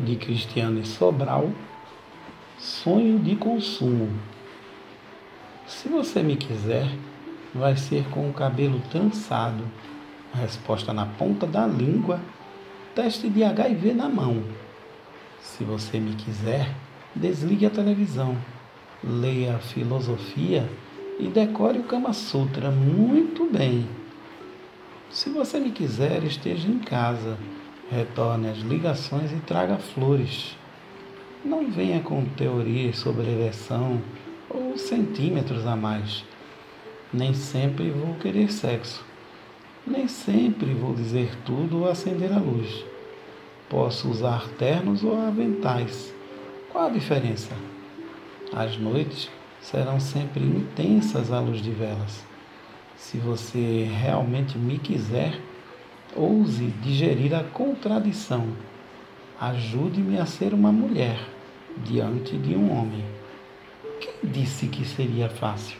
[0.00, 1.50] de Cristiane Sobral,
[2.58, 4.10] sonho de consumo.
[5.66, 6.90] Se você me quiser,
[7.54, 9.64] vai ser com o cabelo trançado,
[10.34, 12.20] resposta na ponta da língua,
[12.94, 14.42] teste de HIV na mão.
[15.40, 16.74] Se você me quiser,
[17.14, 18.36] desligue a televisão,
[19.02, 20.68] leia a filosofia
[21.18, 23.86] e decore o Kama Sutra muito bem.
[25.10, 27.36] Se você me quiser, esteja em casa,
[27.90, 30.56] retorne as ligações e traga flores.
[31.44, 34.00] Não venha com teorias sobre ereção
[34.48, 36.24] ou centímetros a mais.
[37.12, 39.04] Nem sempre vou querer sexo.
[39.86, 42.84] Nem sempre vou dizer tudo ou acender a luz.
[43.68, 46.14] Posso usar ternos ou aventais.
[46.70, 47.52] Qual a diferença?
[48.52, 49.30] As noites
[49.60, 52.24] serão sempre intensas à luz de velas.
[52.96, 55.40] Se você realmente me quiser,
[56.16, 58.48] ouse digerir a contradição.
[59.40, 61.18] Ajude-me a ser uma mulher
[61.84, 63.04] diante de um homem.
[64.00, 65.78] Quem disse que seria fácil?